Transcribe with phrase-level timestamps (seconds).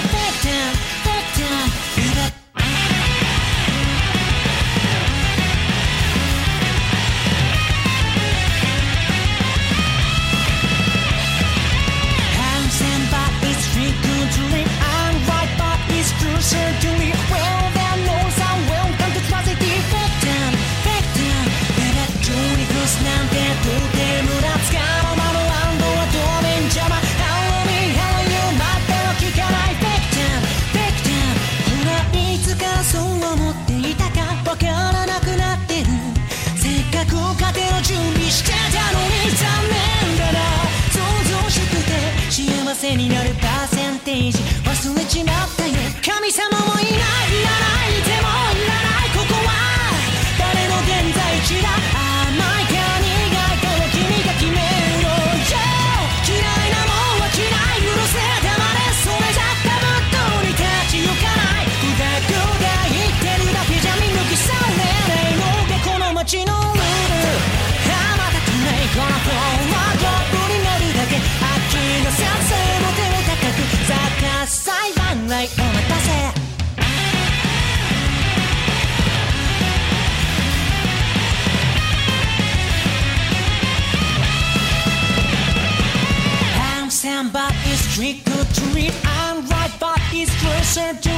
[90.77, 91.14] It's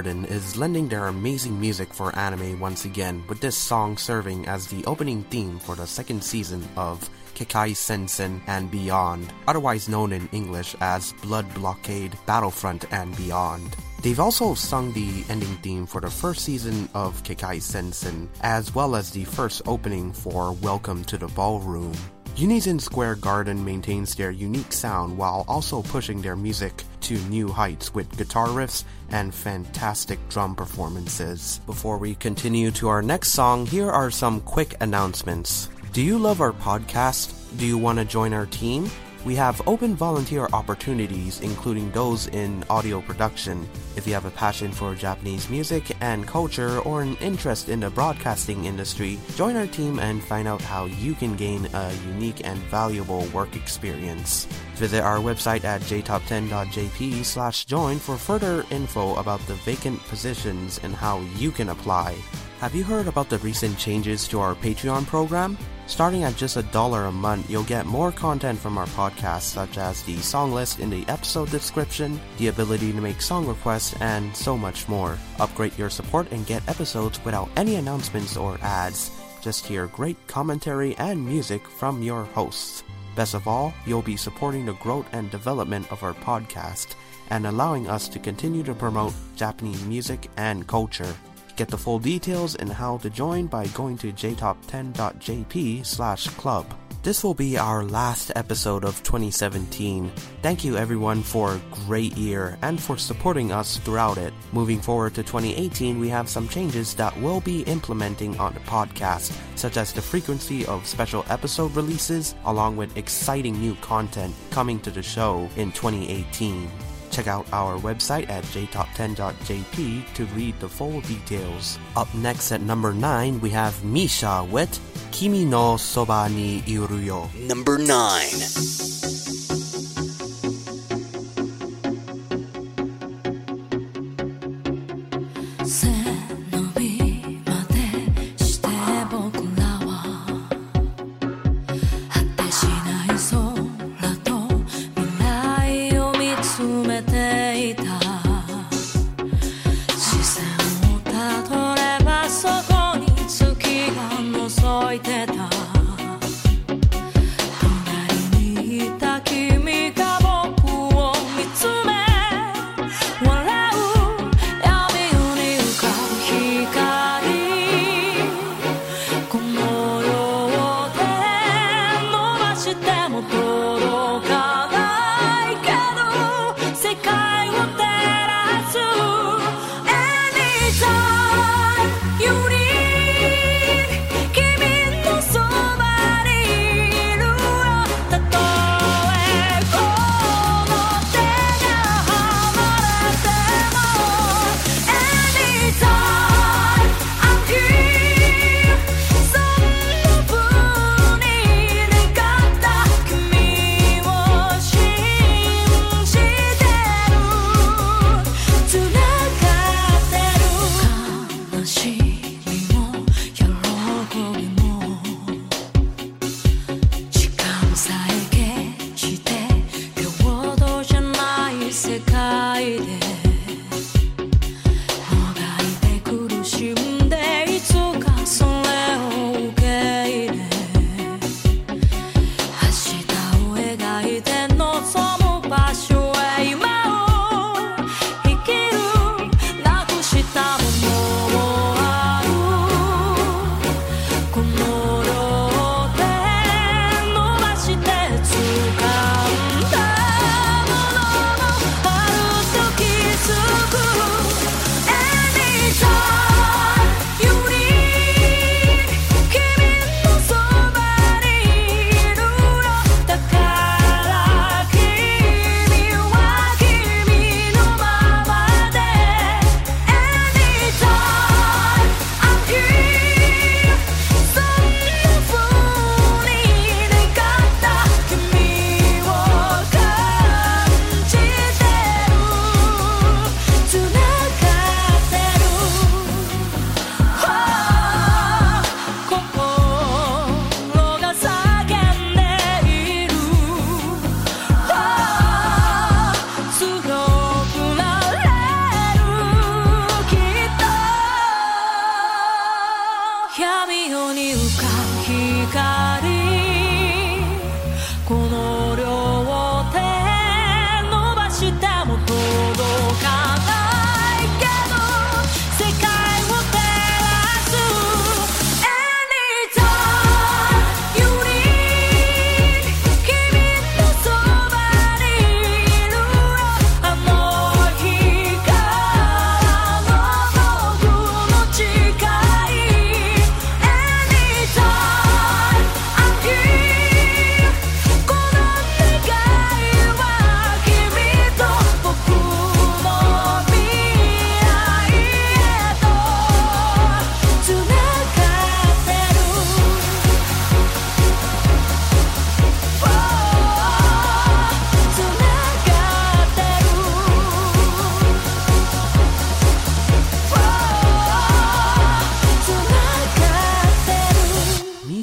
[0.00, 4.66] Garden is lending their amazing music for anime once again, with this song serving as
[4.66, 10.26] the opening theme for the second season of Kekkai Sensen and Beyond, otherwise known in
[10.32, 13.76] English as Blood Blockade, Battlefront, and Beyond.
[14.02, 18.96] They've also sung the ending theme for the first season of Kekkai Sensen, as well
[18.96, 21.92] as the first opening for Welcome to the Ballroom.
[22.36, 27.92] Unison Square Garden maintains their unique sound while also pushing their music to new heights
[27.92, 31.60] with guitar riffs and fantastic drum performances.
[31.66, 35.68] Before we continue to our next song, here are some quick announcements.
[35.92, 37.34] Do you love our podcast?
[37.58, 38.88] Do you want to join our team?
[39.22, 43.68] We have open volunteer opportunities, including those in audio production.
[43.94, 47.90] If you have a passion for Japanese music and culture or an interest in the
[47.90, 52.58] broadcasting industry, join our team and find out how you can gain a unique and
[52.70, 54.46] valuable work experience.
[54.76, 60.94] Visit our website at jtop10.jp slash join for further info about the vacant positions and
[60.94, 62.16] how you can apply.
[62.60, 65.58] Have you heard about the recent changes to our Patreon program?
[65.90, 69.76] Starting at just a dollar a month, you'll get more content from our podcast, such
[69.76, 74.34] as the song list in the episode description, the ability to make song requests, and
[74.34, 75.18] so much more.
[75.40, 79.10] Upgrade your support and get episodes without any announcements or ads.
[79.42, 82.84] Just hear great commentary and music from your hosts.
[83.16, 86.94] Best of all, you'll be supporting the growth and development of our podcast
[87.30, 91.16] and allowing us to continue to promote Japanese music and culture.
[91.60, 96.64] Get the full details and how to join by going to jtop10.jp slash club.
[97.02, 100.10] This will be our last episode of 2017.
[100.40, 104.32] Thank you everyone for a great year and for supporting us throughout it.
[104.52, 109.36] Moving forward to 2018, we have some changes that we'll be implementing on the podcast,
[109.54, 114.90] such as the frequency of special episode releases, along with exciting new content coming to
[114.90, 116.70] the show in 2018.
[117.10, 121.78] Check out our website at jtop10.jp to read the full details.
[121.96, 124.78] Up next at number 9, we have Misia with
[125.10, 127.28] Kimi no Soba ni Iru yo.
[127.46, 129.39] Number 9.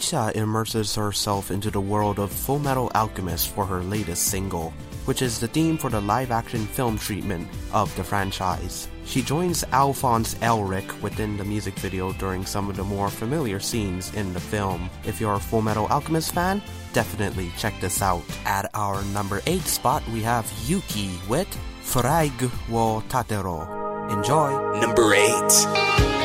[0.07, 4.73] Misia immerses herself into the world of Full Metal Alchemist for her latest single,
[5.03, 8.87] which is the theme for the live action film treatment of the franchise.
[9.03, 14.13] She joins Alphonse Elric within the music video during some of the more familiar scenes
[14.13, 14.89] in the film.
[15.05, 16.61] If you're a Full Metal Alchemist fan,
[16.93, 18.23] definitely check this out.
[18.45, 22.31] At our number 8 spot, we have Yuki with Flag
[22.69, 23.67] wo Tatero.
[24.09, 24.79] Enjoy!
[24.79, 26.16] Number 8.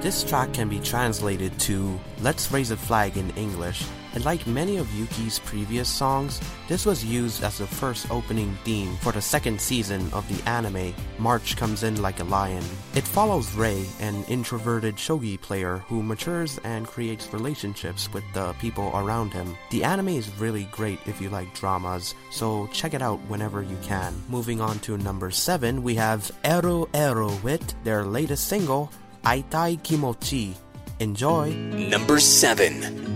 [0.00, 3.84] This track can be translated to Let's Raise a Flag in English,
[4.14, 8.96] and like many of Yuki's previous songs, this was used as the first opening theme
[9.02, 12.64] for the second season of the anime March Comes In Like a Lion.
[12.94, 18.90] It follows Rei, an introverted shogi player who matures and creates relationships with the people
[18.94, 19.54] around him.
[19.70, 23.76] The anime is really great if you like dramas, so check it out whenever you
[23.82, 24.14] can.
[24.30, 28.90] Moving on to number 7, we have Ero Ero with their latest single,
[29.22, 30.54] Aitai Kimochi.
[30.98, 31.50] Enjoy!
[31.90, 33.08] Number 7.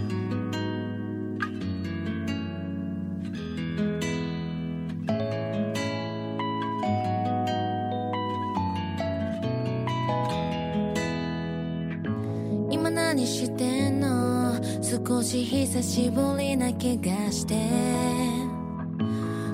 [12.70, 14.60] 今何してんの？
[14.82, 17.54] 少し久しぶりな気がして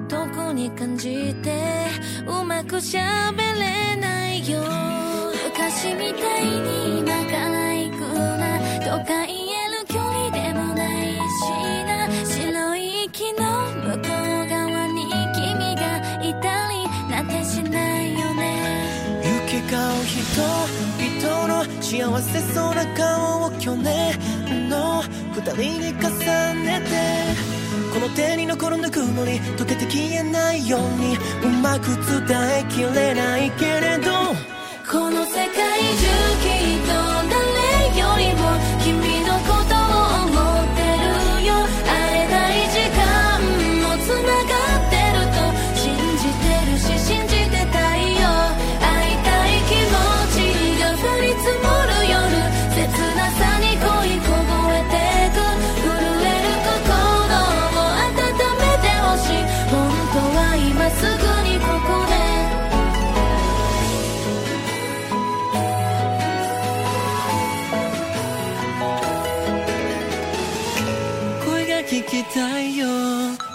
[0.08, 1.86] 特に感じて？
[2.26, 4.62] うまくしゃべれないよ
[5.70, 11.20] 昔みたいに仲ないくなとか言える距離でもないし
[11.86, 18.42] な白い息の向こう側に君がいたりなんてしないよね。
[19.22, 24.18] 行き交う人々の幸せそうな顔を去年
[24.68, 25.04] の
[25.34, 26.90] 二人に重ねて。
[27.94, 31.16] この手に残るぬくもり溶けて消えないように。
[31.44, 31.86] うまく
[32.26, 32.26] 伝
[32.58, 34.59] えきれないけれど。
[34.90, 36.59] この世界中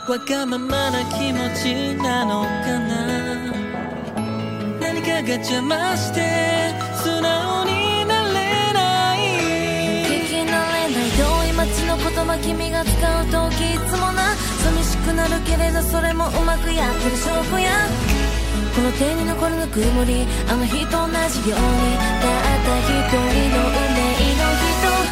[0.08, 3.52] わがままな気持ちなのかな？
[4.80, 6.22] 何かが邪魔して
[7.02, 9.20] 素直になれない？
[10.06, 14.36] 聞き慣れない遠い街の言葉君が使う時いつもな。
[14.62, 17.72] 寂しくなるけれどそれもうまくやってる証拠や。
[18.76, 21.98] この手に残るぬくもりあの日と同じように。
[22.22, 24.54] たった一人の運命の
[25.02, 25.05] 人。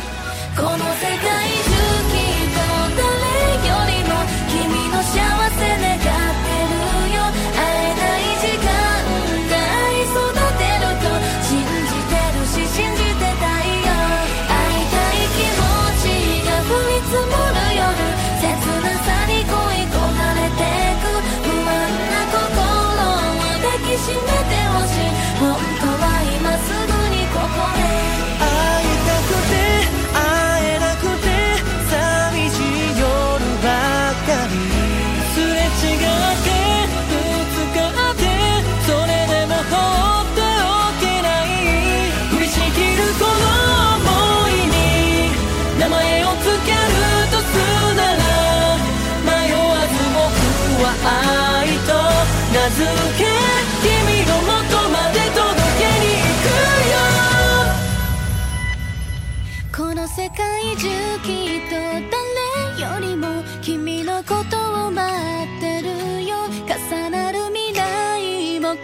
[60.15, 60.88] 世界中
[61.23, 65.12] きっと誰よりも君のことを待
[65.57, 66.36] ってるよ
[66.67, 68.83] 重なる未来も重ね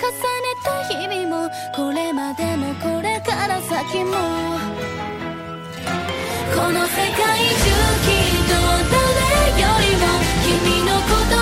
[0.65, 4.11] た日々もこれまでもこれから先も
[6.55, 7.63] この世界中
[8.03, 8.53] きっと
[8.89, 10.03] 誰よりも
[10.43, 11.38] 君のこと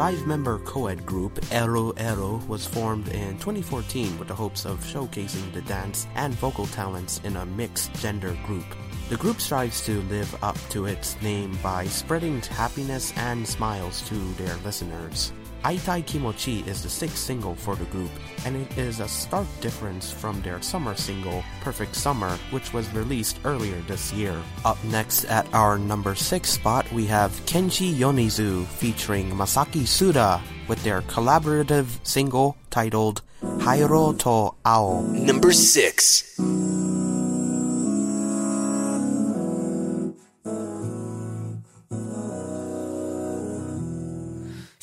[0.00, 4.82] five member co ed group Ero Ero was formed in 2014 with the hopes of
[4.82, 8.64] showcasing the dance and vocal talents in a mixed gender group.
[9.10, 14.14] The group strives to live up to its name by spreading happiness and smiles to
[14.38, 15.34] their listeners.
[15.64, 18.10] Aitai Kimochi is the sixth single for the group,
[18.46, 23.38] and it is a stark difference from their summer single, Perfect Summer, which was released
[23.44, 24.40] earlier this year.
[24.64, 30.82] Up next at our number six spot, we have Kenshi Yonezu featuring Masaki Suda with
[30.82, 35.02] their collaborative single titled Haiiro to Ao.
[35.12, 36.79] Number 6.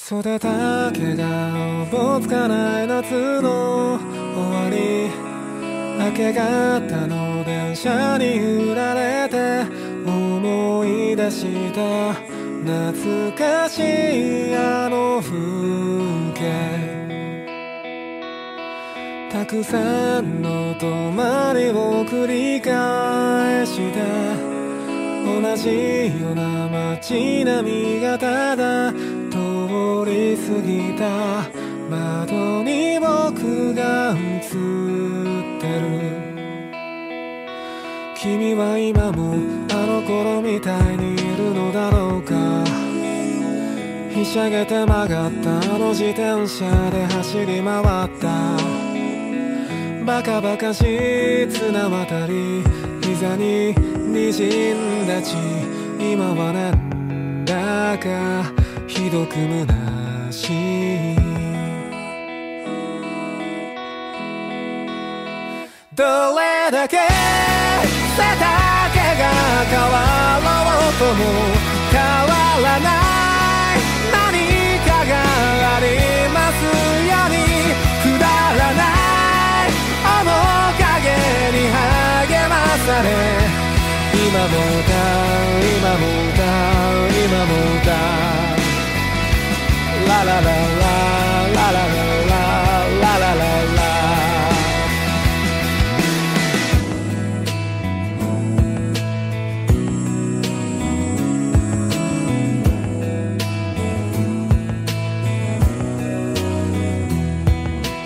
[0.09, 5.09] 育た毛がおぼつかない夏の終わり
[5.99, 9.65] 明け方の電車に揺られて
[10.05, 15.35] 思い出した懐かしいあの風
[16.35, 16.87] 景。
[19.29, 24.57] たくさんの泊まりを繰り返した
[25.25, 28.93] 同じような街並みがただ
[30.07, 31.67] り過ぎた。
[31.89, 34.51] 窓に僕が映っ
[35.61, 35.87] てる。
[38.15, 39.35] 君は今も
[39.71, 42.63] あの頃みたいにいるのだろうか。
[44.13, 48.57] ひしゃげて曲がったあの自転車で走り回った。
[50.05, 52.63] バカバカしい綱渡り
[53.01, 55.35] 膝に滲んだ血。
[55.99, 58.66] 今はなんだか。
[58.97, 60.49] ひどく虚し。
[60.49, 61.15] い
[65.93, 66.03] ど
[66.35, 69.29] れだけ背丈が
[69.69, 70.01] 変わ
[70.65, 71.21] ろうとも
[71.91, 72.33] 変わ
[72.63, 73.85] らない。
[74.11, 74.25] 何
[74.81, 75.13] かが
[75.75, 75.85] あり
[76.33, 77.37] ますように。
[78.01, 78.25] くだ
[78.57, 79.69] らない。
[80.25, 80.33] 面
[80.81, 81.05] 影
[81.53, 83.05] に励まされ。
[84.17, 87.93] 今も歌う今も歌う今も歌
[88.43, 88.46] う。
[90.17, 90.49] ラララララ
[91.53, 91.87] ララ
[92.25, 92.39] ラ
[93.01, 93.77] ラララ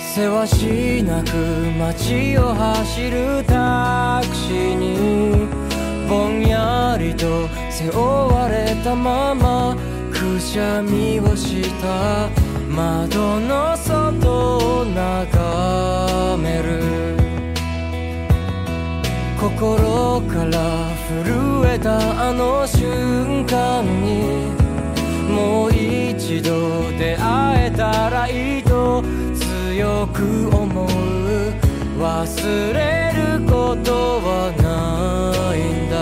[0.01, 1.29] せわしなく
[1.79, 5.47] 街を走るタクシーに
[6.09, 9.90] ぼんやりと背負われたまま
[10.51, 12.29] しゃみをした
[12.67, 17.15] 窓の外を眺める。
[19.39, 24.51] 心から震えたあの瞬間に
[25.31, 29.01] もう一度出会えたらいいと
[29.33, 30.89] 強く思う。
[31.97, 35.95] 忘れることはないんだ。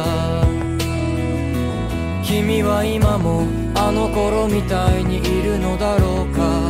[2.24, 6.70] 君は今もあの頃みたいにいるのだろうか。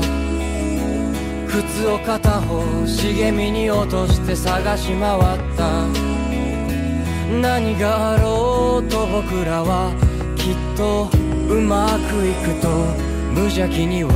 [1.48, 5.22] 靴を片方茂みに落として探し回っ
[5.58, 5.88] た。
[7.42, 9.92] 何があろうと僕らは
[10.38, 11.10] きっと
[11.52, 12.68] うまくいくと
[13.34, 14.14] 無邪気に笑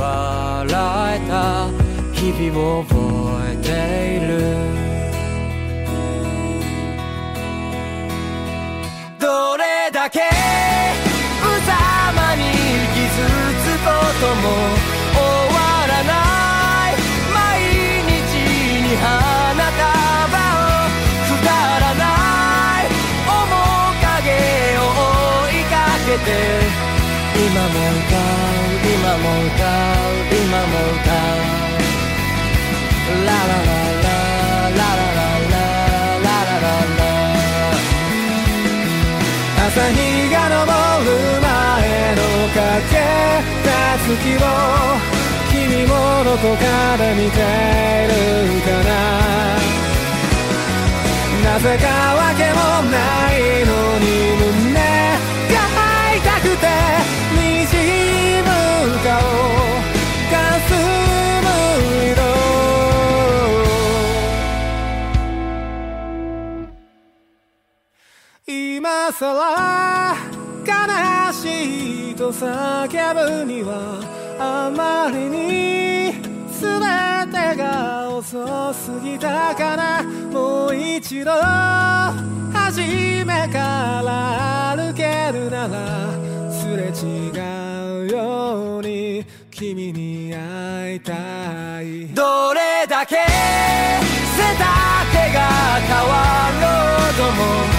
[1.16, 1.68] えた。
[2.12, 2.94] 日々を覚
[3.50, 3.68] えて
[4.18, 4.38] いる。
[9.18, 10.20] どれだけ
[14.20, 15.18] とも終
[15.54, 16.12] わらな
[16.90, 16.94] い
[17.34, 18.38] 毎日
[18.82, 19.06] に花
[19.58, 20.78] 束を
[21.28, 21.50] くだ
[21.80, 22.86] らない
[23.26, 23.52] 面
[24.00, 24.26] 影
[24.78, 25.74] を追いか
[26.06, 26.28] けて
[27.34, 31.42] 今も歌う今も歌う今も歌う
[33.26, 35.24] ララララララ
[39.66, 39.98] 朝日
[40.30, 40.60] が昇
[41.04, 41.08] る
[41.40, 41.50] 前
[42.14, 42.22] の
[42.54, 43.13] 影
[44.06, 44.38] 月を
[45.50, 45.92] 君も
[46.24, 46.62] どこか
[46.98, 47.40] で見てい
[48.08, 48.12] る
[48.60, 48.92] かな。
[51.42, 52.58] なぜかわけも
[52.90, 52.96] な
[53.32, 54.04] いのに
[54.40, 54.76] 胸
[55.50, 55.56] が
[56.16, 56.62] 痛くて
[57.34, 57.38] 滲
[58.42, 58.48] む
[59.04, 59.08] 顔
[60.30, 60.32] か
[60.66, 60.68] す
[61.44, 61.48] む
[62.12, 62.20] 色。
[68.46, 70.14] 今さら
[72.24, 74.00] と叫ぶには
[74.40, 76.12] あまりに
[76.48, 76.80] 全
[77.30, 80.02] てが遅すぎたかな。
[80.32, 81.32] もう一度
[82.54, 86.10] 初めから歩けるなら
[86.50, 87.30] すれ違
[88.06, 91.12] うように君に会いた
[91.82, 92.06] い。
[92.14, 94.64] どれだけ背丈
[95.34, 95.40] が
[95.88, 96.14] 変わ
[96.62, 96.64] ろ
[97.10, 97.22] うと
[97.68, 97.73] も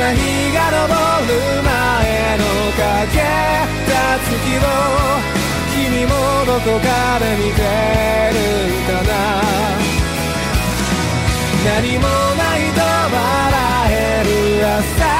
[0.00, 0.16] 朝日
[0.54, 1.68] が昇る前
[2.38, 3.20] の影
[3.84, 4.64] た月を
[5.74, 6.12] 君も
[6.46, 7.60] どこかで見て
[8.32, 9.12] るんだな。
[11.66, 13.20] 何もないと笑
[13.90, 15.19] える朝。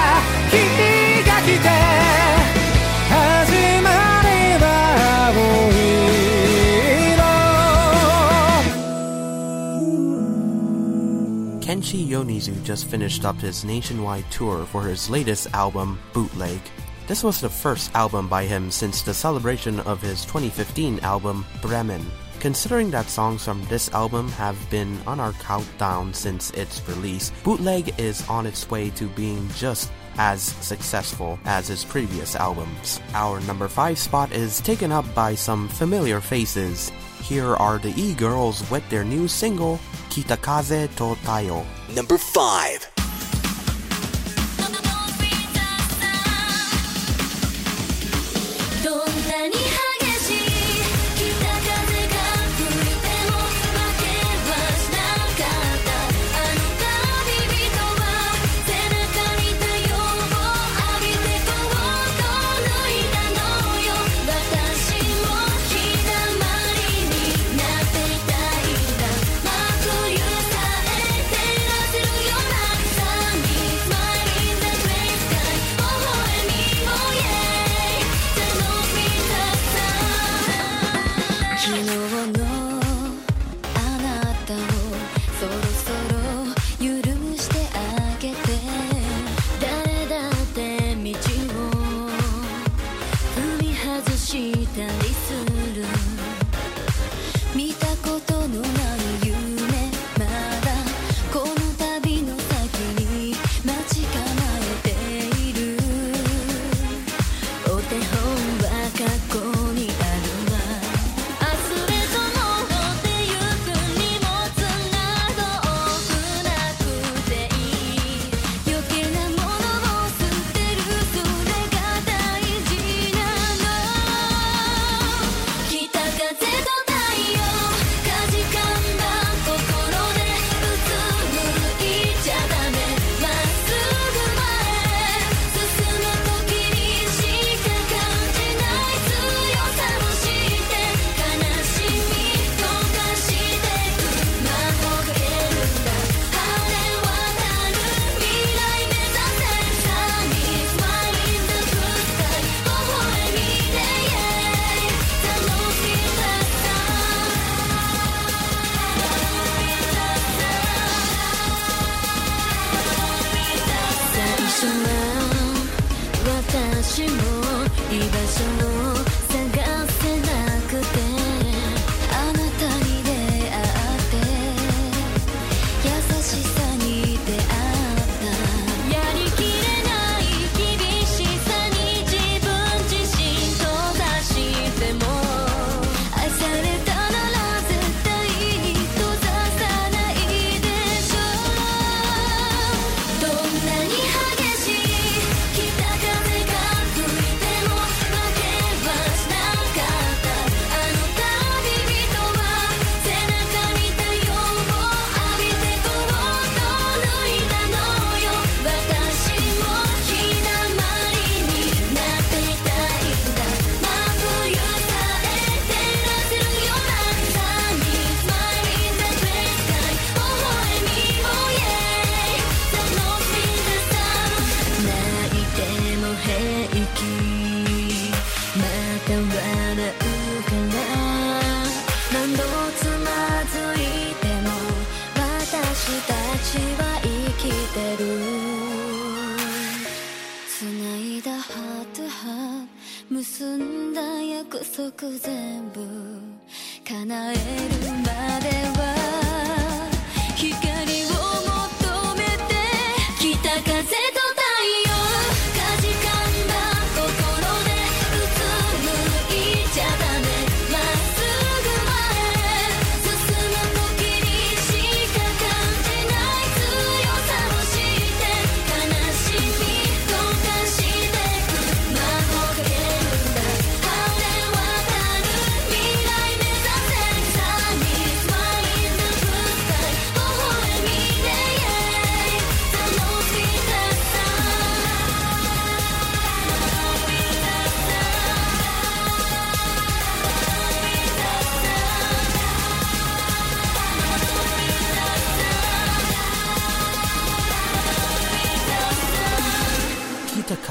[11.81, 16.61] Kenshi Yonezu just finished up his nationwide tour for his latest album, Bootleg.
[17.07, 22.05] This was the first album by him since the celebration of his 2015 album, Bremen.
[22.39, 27.99] Considering that songs from this album have been on our countdown since its release, Bootleg
[27.99, 33.01] is on its way to being just as successful as his previous albums.
[33.15, 36.93] Our number 5 spot is taken up by some familiar faces.
[37.23, 39.79] Here are the E-girls with their new single,
[40.11, 41.65] Kitakaze to Taiyo.
[41.95, 43.00] Number 5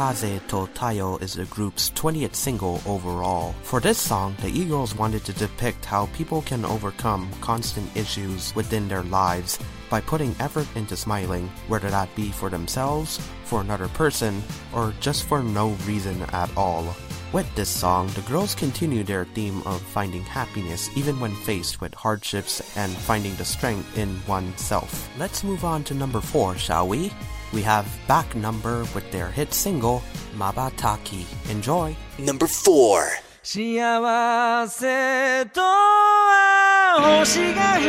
[0.10, 3.54] Kaze to Taiyo is the group's 20th single overall.
[3.62, 8.88] For this song, the Eagles wanted to depict how people can overcome constant issues within
[8.88, 14.41] their lives by putting effort into smiling, whether that be for themselves, for another person,
[14.74, 16.95] or just for no reason at all.
[17.32, 21.93] With this song, the girls continue their theme of finding happiness even when faced with
[21.93, 25.08] hardships and finding the strength in oneself.
[25.19, 27.12] Let's move on to number 4, shall we?
[27.53, 30.01] we have Back Number with their hit single,
[30.35, 31.25] Mabataki.
[31.49, 31.95] Enjoy!
[32.17, 37.88] Number 4幸せとは星が降る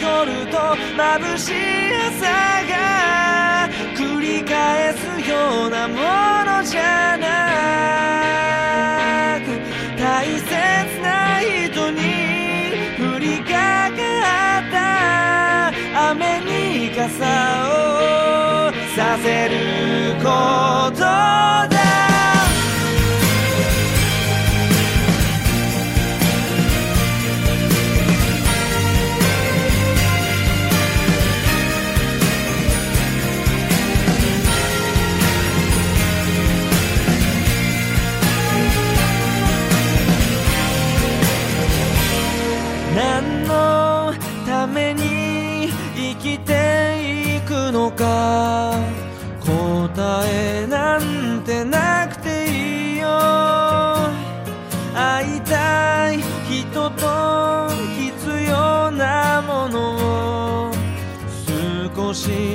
[0.00, 0.58] 夜と
[0.96, 1.54] 眩しい
[1.94, 2.26] 朝
[2.68, 2.72] が
[3.96, 4.98] 繰り返す
[5.28, 7.26] ようなものじゃな
[9.40, 9.46] く
[9.98, 10.46] 大切
[11.00, 11.98] な人に
[13.00, 13.96] 降りかか
[14.60, 17.83] った雨に傘を
[19.18, 21.73] せること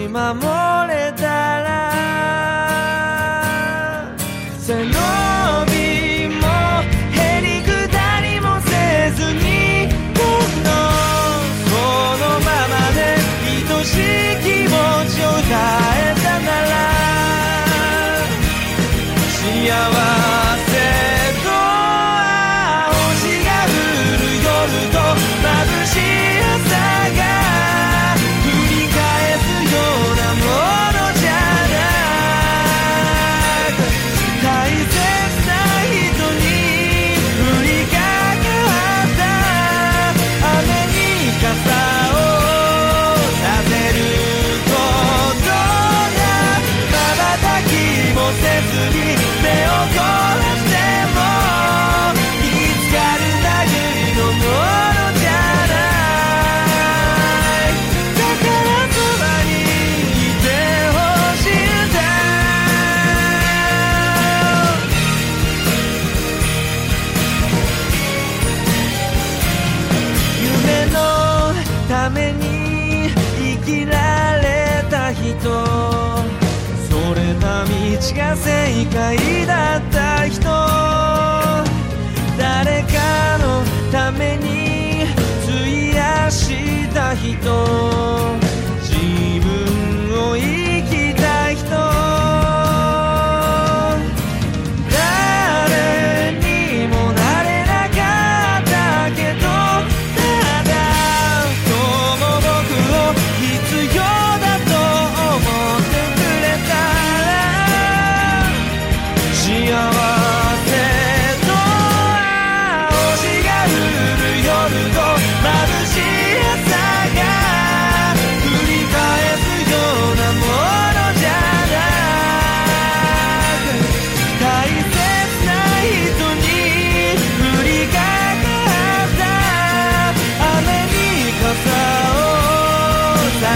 [0.09, 0.88] mi amor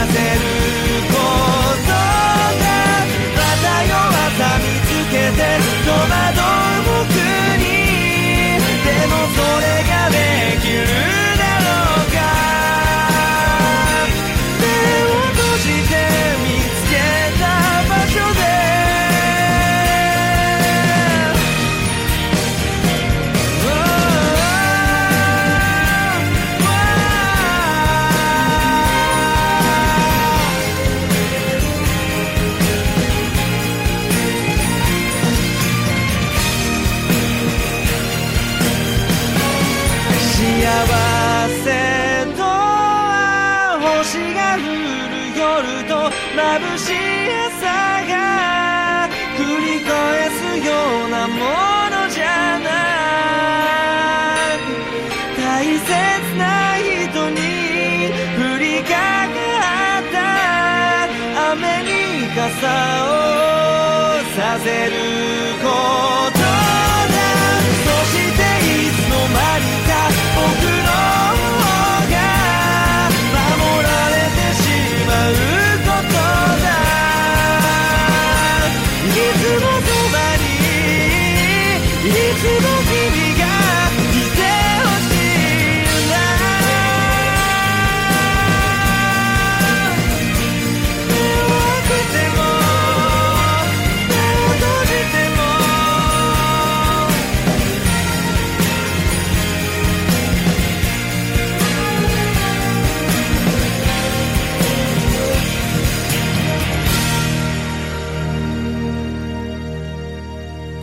[0.04, 0.53] hacer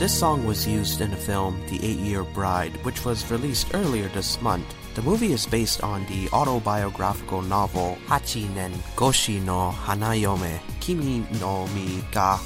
[0.01, 4.09] This song was used in the film The Eight Year Bride, which was released earlier
[4.09, 4.65] this month.
[4.95, 11.67] The movie is based on the autobiographical novel Hachi nen Goshi no Hanayome Kimi no
[11.77, 12.39] Mi ga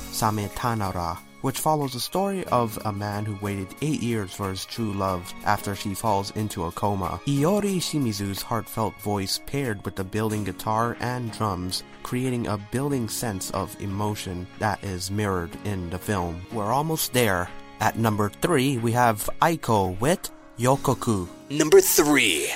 [1.44, 5.30] which follows the story of a man who waited eight years for his true love
[5.44, 7.20] after she falls into a coma.
[7.26, 13.50] Iyori Shimizu's heartfelt voice paired with the building guitar and drums, creating a building sense
[13.50, 16.40] of emotion that is mirrored in the film.
[16.50, 17.50] We're almost there.
[17.78, 21.28] At number three, we have Aiko with Yokoku.
[21.50, 22.48] Number 3.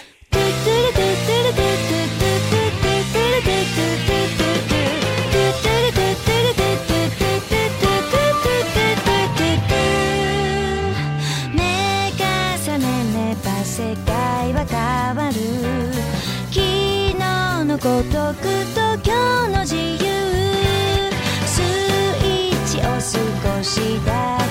[23.00, 24.47] 少しだけ。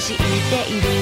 [0.00, 0.95] している。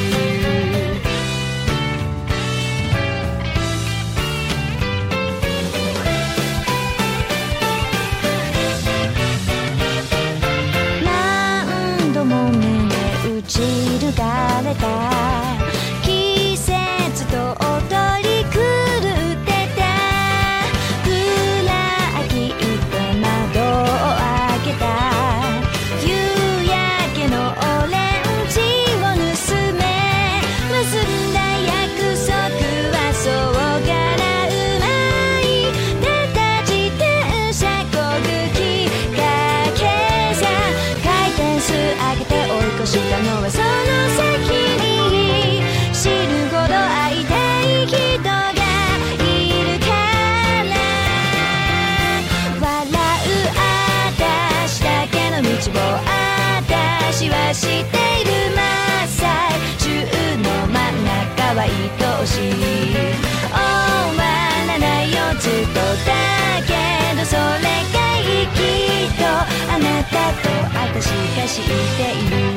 [71.54, 72.53] している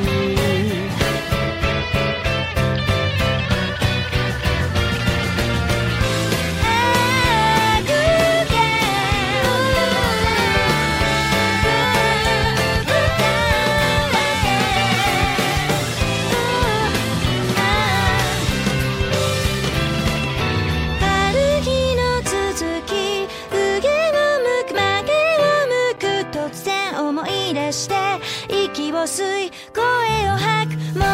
[29.22, 29.82] い声
[30.30, 31.04] を吐くも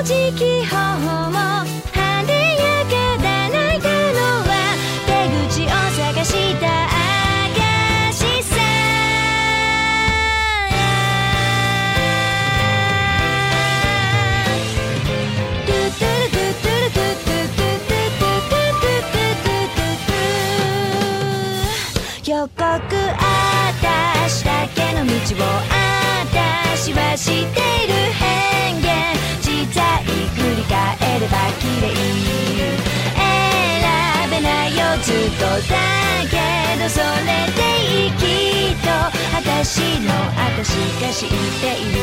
[0.00, 0.76] うじき頬
[1.30, 1.38] も
[1.92, 2.92] 跳ねやか
[3.22, 4.50] だ泣いたのは
[5.06, 5.10] 出
[5.48, 6.66] 口を探した
[8.42, 8.56] さ
[15.66, 16.42] ルル
[22.26, 23.22] 予告あ
[23.80, 25.12] たしだけの道
[25.44, 25.46] を
[26.82, 30.02] 私は知っている変幻自在
[30.34, 30.74] 繰り返
[31.20, 31.94] れば綺麗。
[33.14, 35.78] 選べないよずっとだ
[36.28, 36.34] け
[36.82, 37.62] どそれで
[38.02, 38.10] いい。
[38.18, 38.90] きっと
[39.32, 42.02] 私の私が知っている。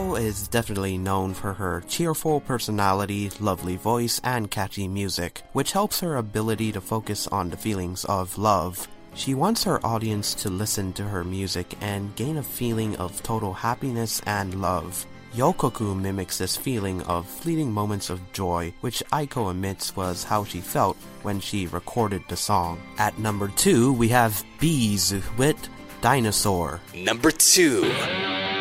[0.00, 6.16] Is definitely known for her cheerful personality, lovely voice, and catchy music, which helps her
[6.16, 8.88] ability to focus on the feelings of love.
[9.14, 13.52] She wants her audience to listen to her music and gain a feeling of total
[13.52, 15.06] happiness and love.
[15.34, 20.60] Yokoku mimics this feeling of fleeting moments of joy, which Aiko admits was how she
[20.60, 22.80] felt when she recorded the song.
[22.98, 25.68] At number 2, we have B'z with
[26.00, 26.80] Dinosaur.
[26.94, 28.59] Number 2.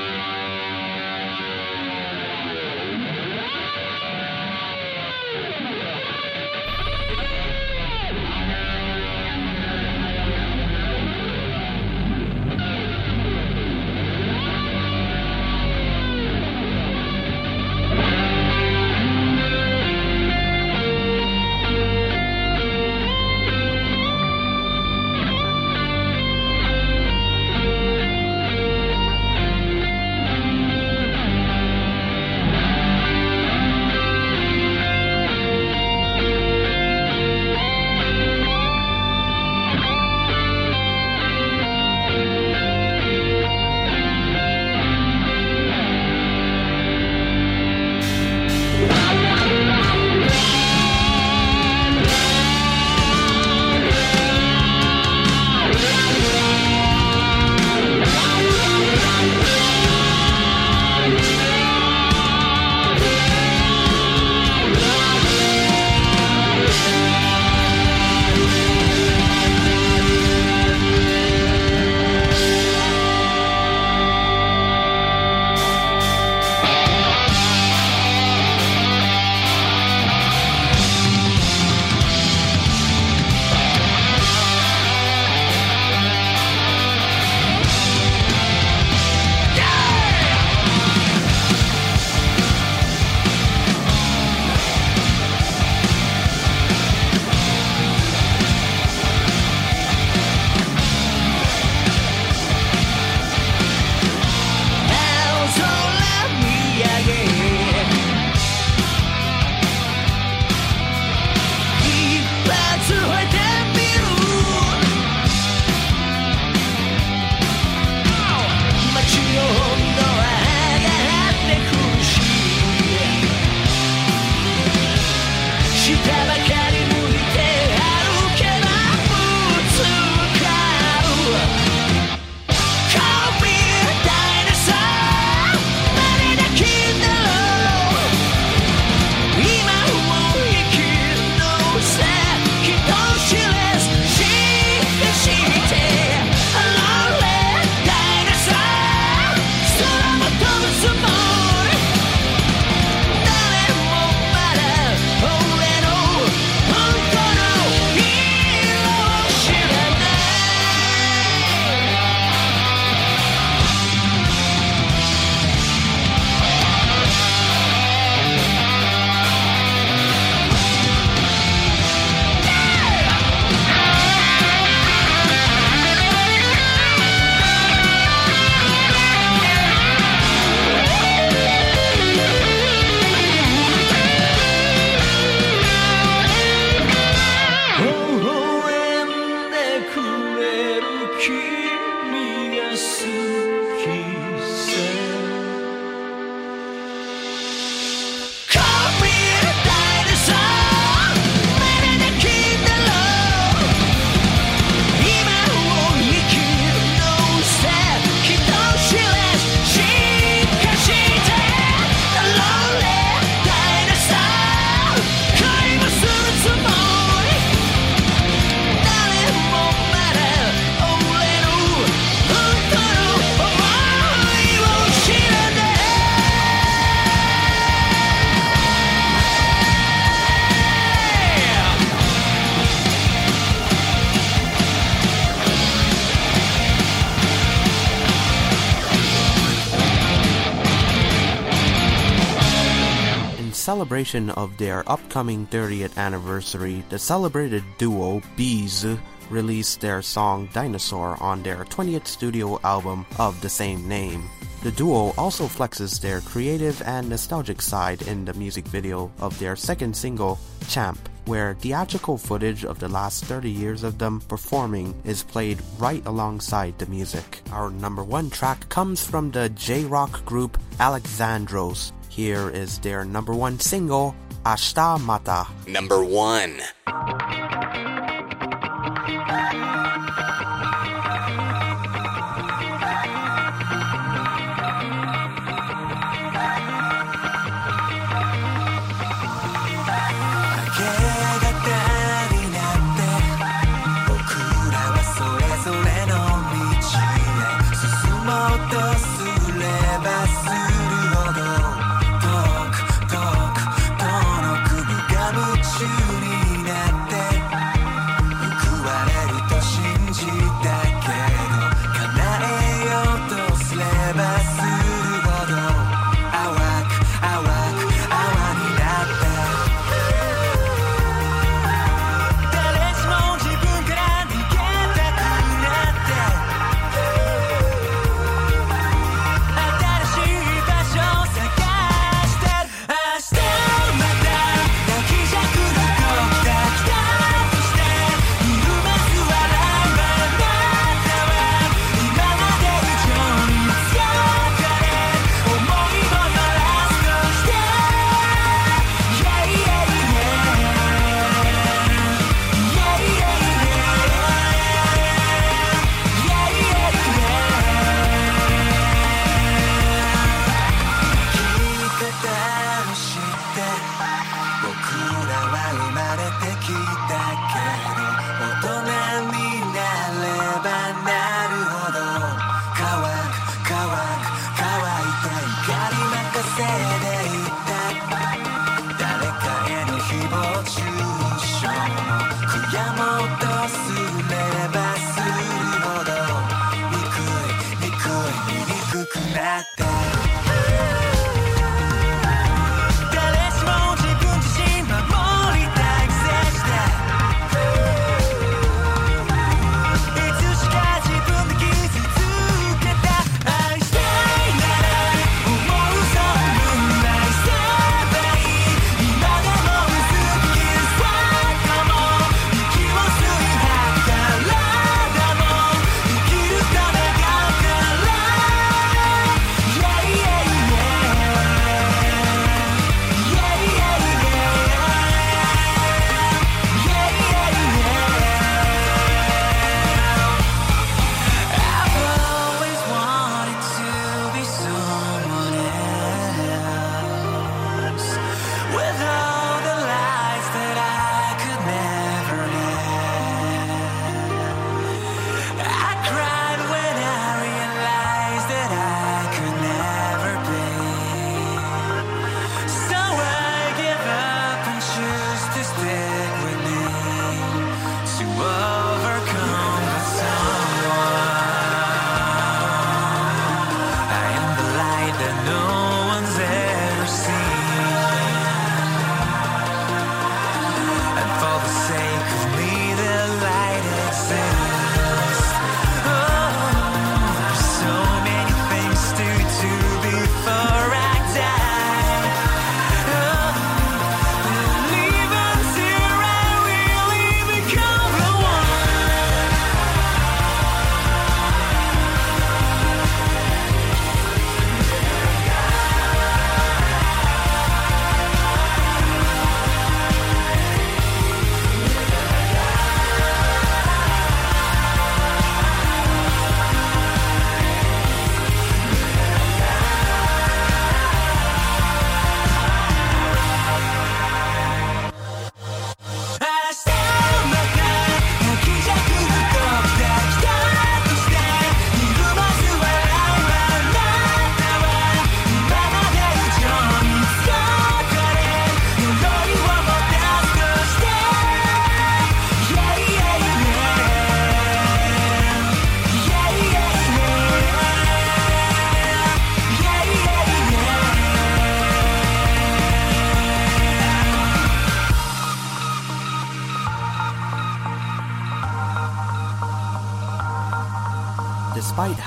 [243.69, 248.97] Celebration of their upcoming 30th anniversary, the celebrated duo B'z
[249.29, 254.27] released their song Dinosaur on their 20th studio album of the same name.
[254.63, 259.55] The duo also flexes their creative and nostalgic side in the music video of their
[259.55, 265.21] second single, Champ, where theatrical footage of the last 30 years of them performing is
[265.21, 267.43] played right alongside the music.
[267.51, 271.91] Our number one track comes from the J rock group Alexandros.
[272.19, 274.13] Here is their number one single,
[274.43, 275.47] Ashita Mata.
[275.71, 276.59] Number 1.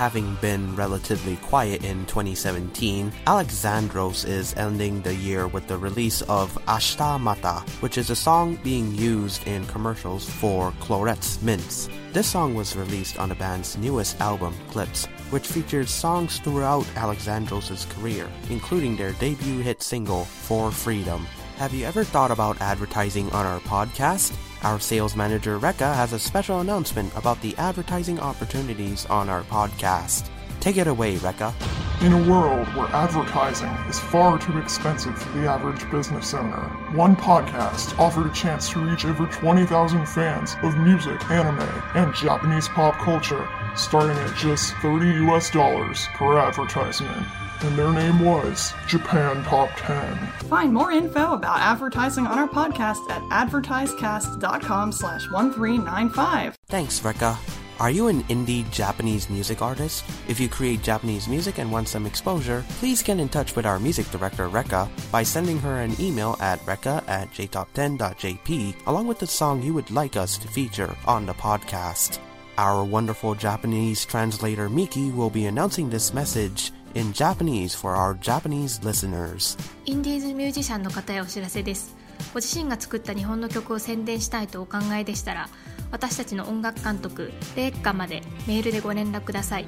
[0.03, 6.53] Having been relatively quiet in 2017, Alexandros is ending the year with the release of
[6.67, 11.89] Ashita Mata, which is a song being used in commercials for Clorets Mints.
[12.13, 17.89] This song was released on the band's newest album, Clips, which features songs throughout Alexandros'
[17.91, 21.25] career, including their debut hit single, For Freedom.
[21.59, 24.37] Have you ever thought about advertising on our podcast?
[24.63, 30.29] Our sales manager Rekka has a special announcement about the advertising opportunities on our podcast.
[30.61, 31.53] Take it away, Rekka.
[32.01, 37.17] In a world where advertising is far too expensive for the average business owner, one
[37.17, 41.61] podcast offered a chance to reach over 20,000 fans of music, anime,
[41.97, 47.27] and Japanese pop culture, starting at just 30 US dollars per advertisement.
[47.65, 50.17] And their name was Japan Top 10.
[50.49, 56.59] Find more info about advertising on our podcast at advertisecast.com slash 1395.
[56.67, 57.39] Thanks, Rekka.
[57.79, 60.05] Are you an indie Japanese music artist?
[60.29, 63.79] If you create Japanese music and want some exposure, please get in touch with our
[63.79, 69.27] music director, Rekka, by sending her an email at rekka at jtop10.jp along with the
[69.27, 72.19] song you would like us to feature on the podcast.
[72.59, 78.83] Our wonderful Japanese translator Miki will be announcing this message in Japanese for our Japanese
[78.83, 79.59] listeners.
[79.85, 81.97] インディーズミュージシャンの方へお知らせです。
[82.33, 85.49] ご自身が作った日本の曲を宣伝したいとお考えでしたら
[85.91, 89.67] 私たちの音楽監督レイカまでメールでご連絡ください。